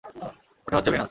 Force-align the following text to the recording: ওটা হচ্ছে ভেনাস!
ওটা 0.67 0.75
হচ্ছে 0.77 0.91
ভেনাস! 0.91 0.99